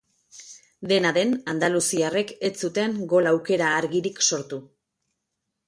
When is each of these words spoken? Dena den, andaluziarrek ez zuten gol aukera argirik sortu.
Dena 0.91 1.11
den, 1.17 1.35
andaluziarrek 1.53 2.33
ez 2.51 2.53
zuten 2.67 2.97
gol 3.13 3.31
aukera 3.35 3.71
argirik 3.83 4.25
sortu. 4.31 4.63